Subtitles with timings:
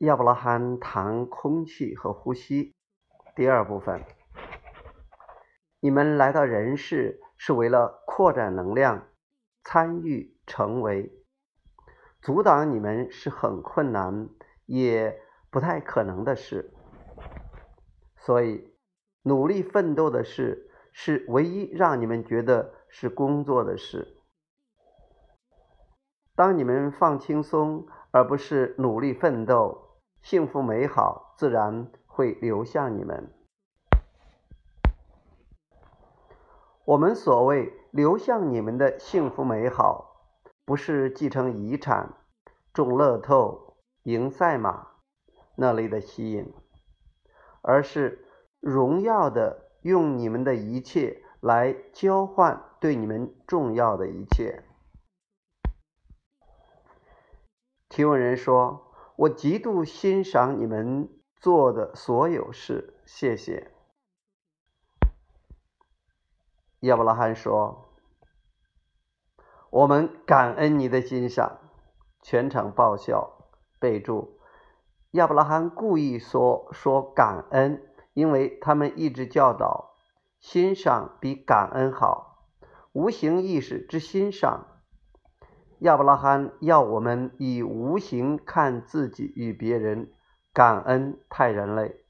[0.00, 2.74] 亚伯拉罕谈空气和呼吸。
[3.36, 4.02] 第二部分，
[5.78, 9.08] 你们来到人世是为了扩展能量，
[9.62, 11.12] 参与成为。
[12.22, 14.30] 阻挡你们是很困难，
[14.64, 16.72] 也不太可能的事。
[18.16, 18.72] 所以，
[19.20, 24.16] 努力奋斗的事是唯一让你们觉得是工作的事。
[26.34, 29.88] 当你们放轻松，而不是努力奋斗。
[30.22, 33.32] 幸福美好自然会流向你们。
[36.84, 40.26] 我们所谓流向你们的幸福美好，
[40.64, 42.14] 不是继承遗产、
[42.72, 44.88] 中乐透、赢赛马
[45.56, 46.52] 那类的吸引，
[47.62, 48.28] 而是
[48.60, 54.64] 荣耀的用你们的一切来交换对你们重要的一切。
[57.88, 58.89] 提问人说。
[59.20, 63.70] 我极度欣赏你们做的所有事，谢谢。
[66.80, 67.90] 亚伯拉罕说
[69.68, 71.58] ：“我们感恩你的欣赏。”
[72.24, 73.50] 全场爆笑。
[73.78, 74.40] 备注：
[75.10, 79.96] 亚伯拉罕故意说说感恩，因为他们一直教导
[80.38, 82.46] 欣赏比感恩好，
[82.92, 84.69] 无形意识之欣赏。
[85.80, 90.12] 亚伯拉罕要我们以无形看自己与别人，
[90.52, 92.02] 感恩太人类。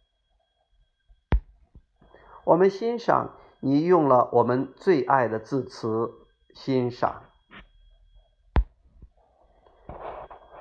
[2.44, 6.10] 我们欣赏你用了我们最爱的字词
[6.52, 7.22] “欣赏”。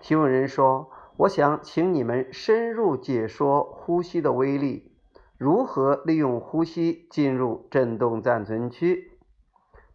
[0.01, 4.95] 提问人说：“我想请你们深入解说呼吸的威力，
[5.35, 9.17] 如何利用呼吸进入振动暂存区，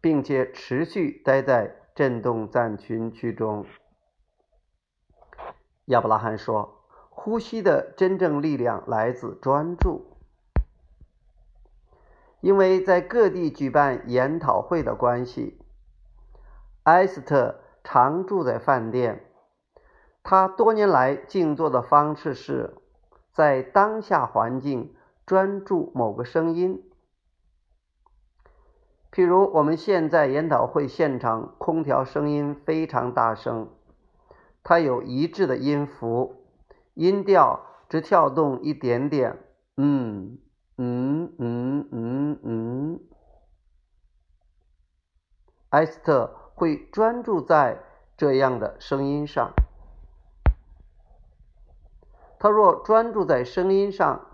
[0.00, 3.64] 并且持续待在。”震动暂群区中，
[5.84, 10.04] 亚伯拉罕说：“呼吸的真正力量来自专注。
[12.40, 15.60] 因为在各地举办研讨会的关系，
[16.82, 19.30] 埃斯特常住在饭店。
[20.24, 22.76] 他多年来静坐的方式是
[23.30, 26.82] 在当下环境专注某个声音。”
[29.14, 33.68] 譬如我们现在研讨会现场，空调声音非常大声，
[34.64, 36.48] 它有一致的音符，
[36.94, 39.38] 音调只跳动一点点，
[39.76, 40.38] 嗯
[40.76, 43.00] 嗯嗯嗯嗯。
[45.68, 47.84] 埃斯特会专注在
[48.16, 49.52] 这样的声音上，
[52.40, 54.26] 他若专注在声音上，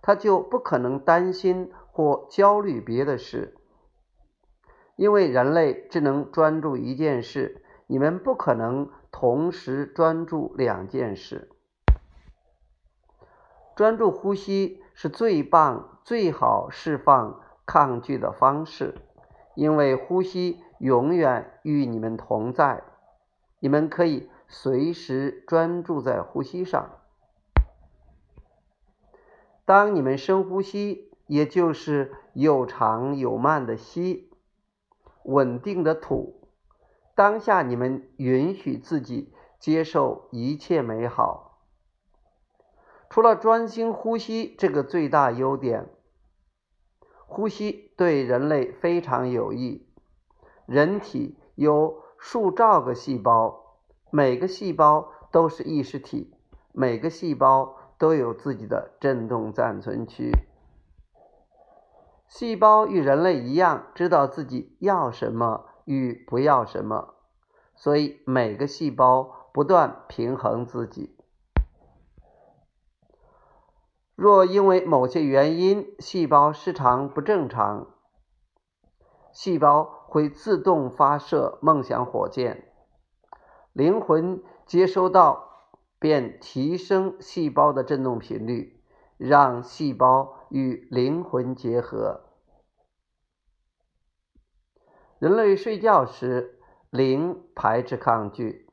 [0.00, 3.56] 他就不可能担心或焦虑别的事。
[5.02, 11.50] 因为人类只能专注一件事，你们不可能同时专注两件事。
[13.74, 18.94] 专注呼吸是最棒、最好释放抗拒的方式，
[19.56, 22.84] 因为呼吸永远与你们同在。
[23.58, 26.90] 你们可以随时专注在呼吸上。
[29.64, 34.28] 当你们深呼吸，也就是有长有慢的吸。
[35.24, 36.48] 稳定的土，
[37.14, 41.60] 当下你们允许自己接受一切美好。
[43.08, 45.90] 除了专心呼吸这个最大优点，
[47.26, 49.86] 呼吸对人类非常有益。
[50.66, 53.78] 人体有数兆个细胞，
[54.10, 56.34] 每个细胞都是意识体，
[56.72, 60.30] 每个细胞都有自己的振动暂存区。
[62.34, 67.14] 细胞与人类一样，知道自己要什么与不要什么，
[67.74, 71.14] 所以每个细胞不断平衡自己。
[74.14, 77.88] 若因为某些原因，细胞失常不正常，
[79.30, 82.72] 细胞会自动发射梦想火箭，
[83.74, 85.68] 灵魂接收到
[85.98, 88.81] 便提升细胞的振动频率，
[89.26, 90.38] 让细胞。
[90.54, 92.24] 与灵魂结合。
[95.18, 96.60] 人类睡觉时，
[96.90, 98.68] 灵排斥抗拒，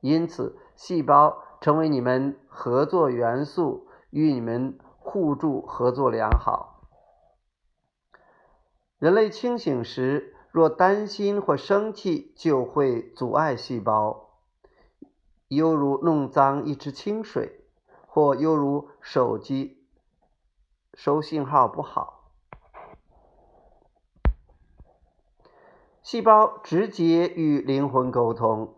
[0.00, 6.88] 因此细胞成为你们合作元素，与你们互助合作良好。
[8.98, 14.30] 人类清醒时，若担心或生气，就会阻碍细胞，
[15.48, 17.61] 犹如弄脏一池清水，
[18.14, 19.86] 或犹如手机。
[20.92, 22.30] 收信号不好，
[26.02, 28.74] 细胞直接与灵魂沟通。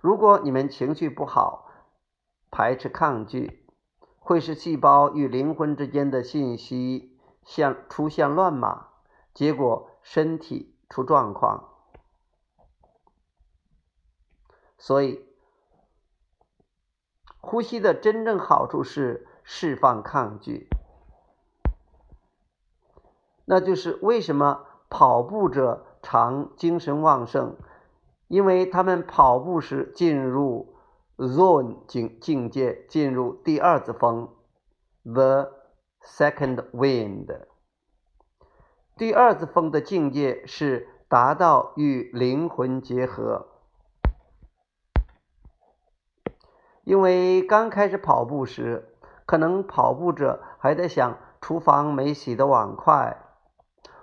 [0.00, 1.70] 如果你们情绪不好，
[2.50, 3.64] 排斥抗拒，
[4.18, 8.88] 会使细胞与灵魂之间的信息像出现乱码，
[9.32, 11.68] 结果身体出状况。
[14.76, 15.24] 所以，
[17.46, 20.68] 呼吸的真正好处是释放抗拒。
[23.44, 27.56] 那就是为什么跑步者常精神旺盛，
[28.26, 30.74] 因为他们跑步时进入
[31.16, 34.28] zone 境境界，进入第二次风
[35.04, 35.52] the
[36.02, 37.46] second wind。
[38.96, 43.46] 第二次风的境界是达到与灵魂结合。
[46.86, 48.94] 因为刚开始跑步时，
[49.26, 53.16] 可能跑步者还在想厨房没洗的碗筷，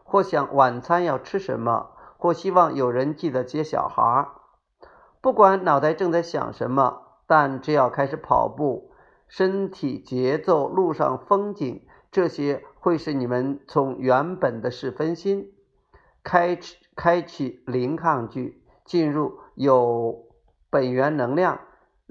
[0.04, 4.28] 或想晚餐要吃什么，或希望有人记得接小孩。
[5.22, 8.92] 不管脑袋正在想什么，但只要开始跑步，
[9.30, 15.54] 身体节奏、路上风景，这些会使你们从原本的是分心，
[16.22, 20.26] 开启开启零抗拒，进入有
[20.70, 21.62] 本源能量。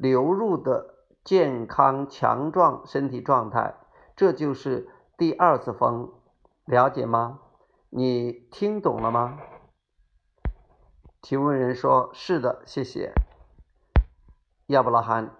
[0.03, 3.77] 流入的健康强壮身体状态，
[4.17, 6.11] 这就是第二次风，
[6.65, 7.39] 了解吗？
[7.89, 9.39] 你听懂了吗？
[11.21, 13.13] 提问人说：“是的，谢谢。”
[14.67, 15.37] 亚伯拉罕，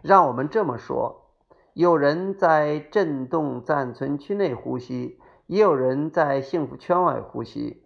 [0.00, 1.34] 让我们这么说：
[1.74, 7.84] 有人在振动暂存区内呼吸，也有人在幸福圈外呼吸。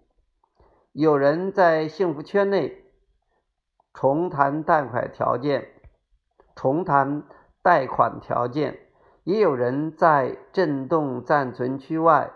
[0.92, 2.83] 有人在幸福圈内。
[3.94, 5.68] 重谈贷款条件，
[6.56, 7.22] 重谈
[7.62, 8.78] 贷款条件，
[9.22, 12.32] 也有人在震动暂存区外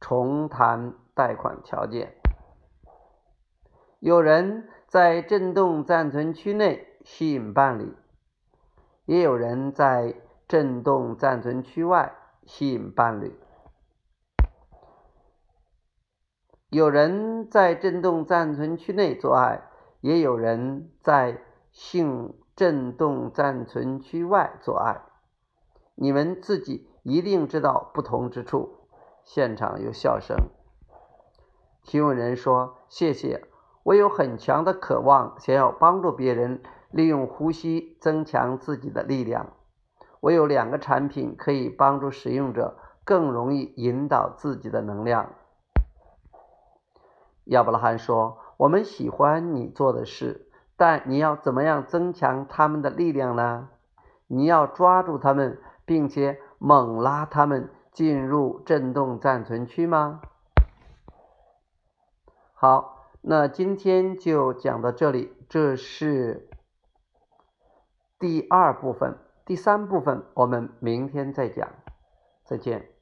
[0.00, 2.14] 重谈贷款条件。
[4.00, 7.94] 有人在震动暂存区内吸引伴侣，
[9.04, 10.14] 也有人在
[10.48, 12.14] 震动暂存区外
[12.46, 13.38] 吸引伴侣。
[16.70, 19.60] 有人在震动暂存区内做爱。
[20.04, 21.40] 也有人在
[21.72, 25.00] 性振动暂存区外做爱，
[25.94, 28.80] 你们自己一定知道不同之处。
[29.24, 30.36] 现场有笑声。
[31.82, 33.46] 提问人说：“谢谢，
[33.82, 39.54] 我有很强的渴望，想要帮助别人利用呼吸增强自己的力量。
[40.20, 45.32] 我有两个产品可以帮助使用者更容易引导自己的能量。”
[47.48, 48.43] 亚伯拉罕说。
[48.56, 53.68] 我们喜欢你做的事，但你要怎么样增强他们的力量呢？
[54.26, 60.20] 你要抓住他们，并且猛拉他们进入震动暂存区吗？
[62.54, 66.48] 好，那今天就讲到这里，这是
[68.18, 71.68] 第二部分，第三部分我们明天再讲，
[72.44, 72.93] 再见。